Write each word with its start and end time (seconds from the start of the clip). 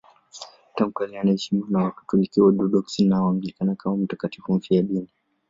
Tangu 0.75 0.91
kale 0.93 1.19
anaheshimiwa 1.19 1.67
na 1.71 1.83
Wakatoliki, 1.83 2.41
Waorthodoksi 2.41 3.05
na 3.05 3.21
Waanglikana 3.23 3.75
kama 3.75 3.97
mtakatifu 3.97 4.53
mfiadini. 4.53 5.07